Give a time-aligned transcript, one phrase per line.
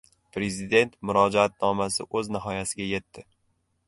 [0.35, 3.25] Prezident Murojaatnomasi o‘z nihoyasiga yetdi